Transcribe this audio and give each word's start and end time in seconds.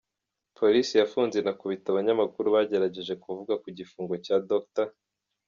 Polisi 0.57 0.93
yafunze 1.01 1.35
inakubita 1.37 1.85
abanyamakuru 1.89 2.47
bagerageje 2.55 3.13
kuvuga 3.23 3.53
ku 3.61 3.67
gifungo 3.77 4.13
cya 4.25 4.35
Dr. 4.49 4.87